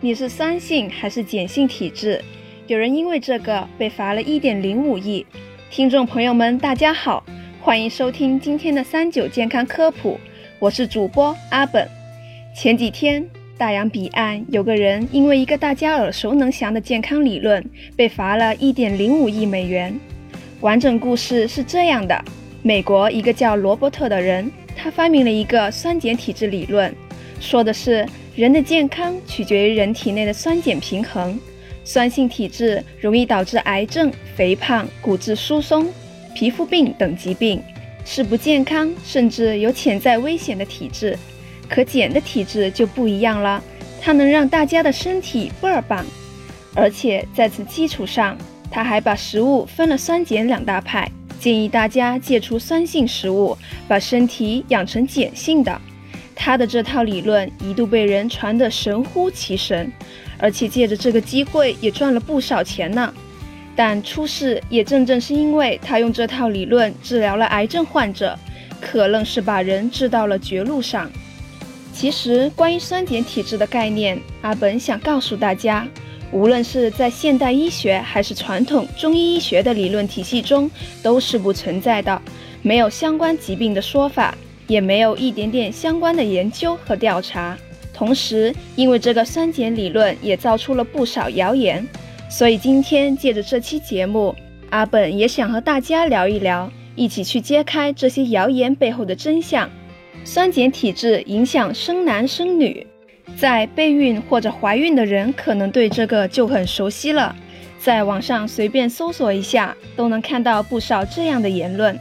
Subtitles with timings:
[0.00, 2.22] 你是酸性还是碱性体质？
[2.68, 5.26] 有人因为这个被罚了一点零五亿。
[5.70, 7.24] 听众朋友们，大家好，
[7.60, 10.16] 欢迎收听今天的三九健康科普，
[10.60, 11.84] 我是主播阿本。
[12.54, 19.98] 前几天，大洋彼岸有个人因为一个大家耳熟能详的健康理论，被罚了一点零五亿美元。
[20.60, 22.24] 完整故事是这样的：
[22.62, 26.94] 美国一个叫罗伯特的人，他发明了一个酸碱体质理论，
[27.40, 28.06] 说的是。
[28.38, 31.36] 人的健康取决于人体内的酸碱平衡，
[31.82, 35.88] 酸性体质容易导致癌症、肥胖、骨质疏松、
[36.36, 37.60] 皮肤病等疾病，
[38.04, 41.18] 是不健康甚至有潜在危险的体质。
[41.68, 43.60] 可碱的体质就不一样了，
[44.00, 46.06] 它能让大家的身体倍儿棒。
[46.76, 48.38] 而且在此基础上，
[48.70, 55.80] 他还把食物分了酸碱两大派，建议大家戒除酸性食物，把身体养成碱性的。
[56.40, 59.92] 他的这套理论一度被人传得神乎其神，
[60.38, 63.12] 而且借着这个机会也赚了不少钱呢。
[63.74, 68.38] 但出事也正正是因为他用这套理论治疗了癌症患者，
[68.80, 71.10] 可愣是把人治到了绝路上。
[71.92, 75.86] 其实，关于酸碱体质的概念，阿本想告诉大家，
[76.30, 80.70] 无论是在现代医学还是传统中医医学的理论体系中，
[81.02, 82.22] 都是不存在的，
[82.62, 84.36] 没有相关疾病的说法。
[84.68, 87.58] 也没有一点点相关的研究和调查，
[87.92, 91.84] 同时，因为这个酸碱理论也造出了不少谣言，
[92.30, 94.32] 所以今天借着这期节目，
[94.70, 99.68] 阿本也想和大家聊一聊，一起去揭开这些谣言背后的真相。
[100.24, 102.86] 酸碱体质影响生男生女，
[103.38, 107.34] 在备孕或者怀孕的人可能对这个就很熟悉了，
[107.78, 111.98] 在网上随便搜索一下都能看到不少这样的言论，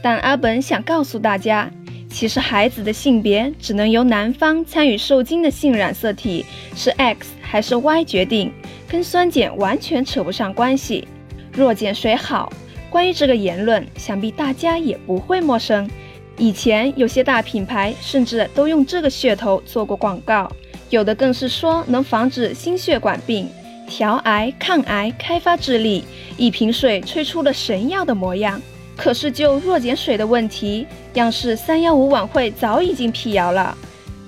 [0.00, 1.68] 但阿本想告诉大家。
[2.14, 8.52] 其实孩子的性别只能由男方参与受精的性染色体是 X 还是 Y 决定，
[8.88, 11.08] 跟酸碱完全扯不上关系。
[11.52, 12.52] 弱碱水好，
[12.88, 15.90] 关于这个言论，想必大家也不会陌生。
[16.38, 20.48] 以前有些大品牌甚至都用这个噱头做过广告，
[20.90, 23.48] 有的更是说能防止心血管病、
[23.88, 26.04] 调癌、抗癌、开发智力，
[26.36, 28.62] 一瓶水吹出了神药的模样。
[28.96, 33.76] 可是就弱碱水的问题，央视三幺五晚会早已经辟谣了，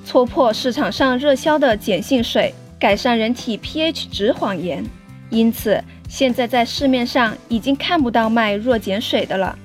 [0.04, 4.84] 戳破市场上热销的碱性水改善人体 pH 值谎言。
[5.30, 9.56] 因此，现在在市面上已经看不到卖弱碱水的了，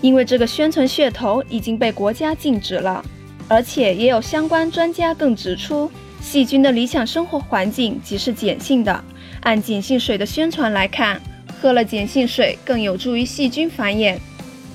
[0.00, 3.04] 因为这个宣传噱头已经被国家禁止了。
[3.48, 5.90] 而且也有相关专家更指出，
[6.20, 9.04] 细菌的理想生活环境即是碱性的。
[9.40, 11.20] 按碱性水的宣传来看。
[11.60, 14.16] 喝了碱性水更有助于细菌繁衍。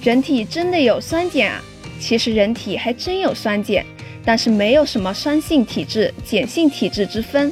[0.04, 1.64] 人体真的有酸碱啊？
[1.98, 3.86] 其实人体还真有酸碱，
[4.26, 7.50] 但是没有什么酸性体质、碱性体质之分。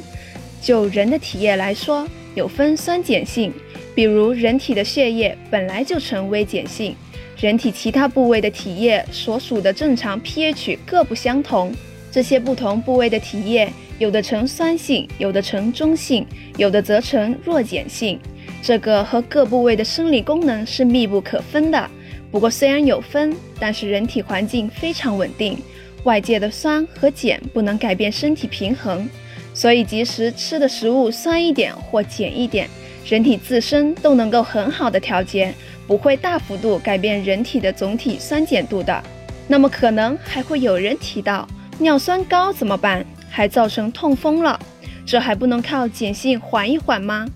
[0.60, 3.50] 就人的体液来说，有分酸碱性，
[3.94, 6.94] 比如人体的血液本来就呈微碱性，
[7.40, 11.72] 人体其他部位的体液所属的正常 pH 各不相同。
[12.10, 16.26] 这些不同部位的体液，有的呈酸性，有的呈中性，
[16.58, 18.20] 有的则呈弱碱性。
[18.62, 21.90] 这个和各部位的生理功能是密不可分的。
[22.32, 25.58] 不过虽然有分，但是人体环境非常稳定，
[26.04, 29.06] 外界的酸和碱不能改变身体平衡，
[29.52, 32.66] 所以即使吃的食物酸一点或碱一点，
[33.06, 35.54] 人体自身都能够很好的调节，
[35.86, 39.02] 不会大幅度改变人体的总体酸碱度的。
[39.46, 41.46] 那么可能还会有人提到，
[41.78, 43.04] 尿酸高怎么办？
[43.28, 44.58] 还造成痛风了，
[45.04, 47.26] 这还不能靠碱性缓一缓吗？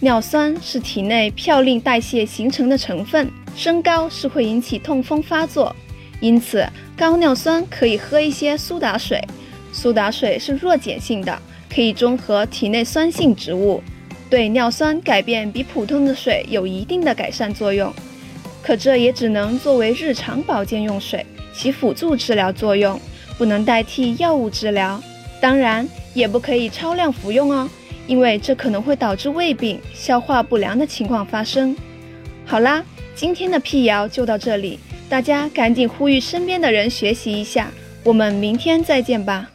[0.00, 5.74] 尿酸是体内嘌呤代谢形成的成分，升高是会引起痛风发作，
[6.20, 6.66] 因此
[6.96, 9.22] 高尿酸可以喝一些苏打水。
[9.72, 11.38] 苏打水是弱碱性的，
[11.72, 13.82] 可以中和体内酸性植物，
[14.28, 17.92] 对尿酸改变比普通的水有一定的改善作用。
[18.62, 23.00] 可这也只能作为日常保健用水，起辅助治疗作用，
[23.38, 25.02] 不能代替药物治疗，
[25.40, 27.68] 当然也不可以超量服用哦。
[28.06, 31.76] 因为这可能会导致胃病、消化不良的情况发生。
[32.50, 37.70] 好啦，今天的辟谣就到这里，大家赶紧呼吁身边的人学习一下。
[38.02, 39.48] 我们明天再见吧。